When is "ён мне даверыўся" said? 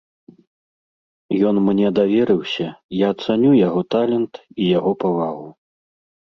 1.49-2.67